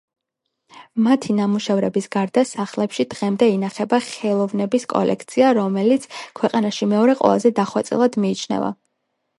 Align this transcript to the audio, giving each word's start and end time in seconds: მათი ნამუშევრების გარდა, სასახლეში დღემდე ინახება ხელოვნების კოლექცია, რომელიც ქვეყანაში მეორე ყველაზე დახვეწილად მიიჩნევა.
მათი 1.07 1.33
ნამუშევრების 1.39 2.07
გარდა, 2.15 2.43
სასახლეში 2.53 3.05
დღემდე 3.13 3.51
ინახება 3.57 4.01
ხელოვნების 4.09 4.89
კოლექცია, 4.97 5.53
რომელიც 5.61 6.11
ქვეყანაში 6.43 6.91
მეორე 6.97 7.19
ყველაზე 7.23 7.55
დახვეწილად 7.63 8.21
მიიჩნევა. 8.25 8.77